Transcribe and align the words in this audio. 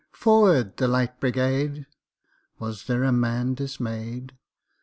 "Forward, 0.13 0.77
the 0.77 0.87
Light 0.87 1.19
Brigade!"Was 1.19 2.85
there 2.85 3.03
a 3.03 3.11
man 3.11 3.53
dismay'd? 3.53 4.35